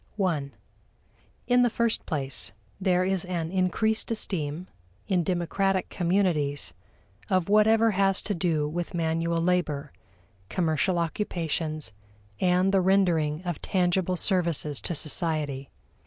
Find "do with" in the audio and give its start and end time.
8.33-8.95